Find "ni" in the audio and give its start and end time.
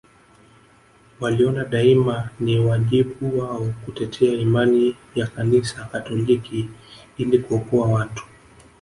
2.39-2.59